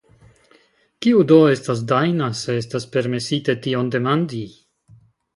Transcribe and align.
Kiu 1.05 1.19
do 1.31 1.35
estas 1.55 1.83
Dajna, 1.91 2.29
se 2.39 2.55
estas 2.61 2.87
permesite 2.95 3.55
tion 3.67 3.91
demandi. 3.97 4.41